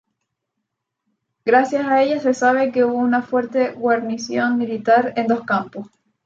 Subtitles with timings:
[1.45, 5.89] Gracias a ellas se sabe que hubo una fuerte guarnición militar en dos campos.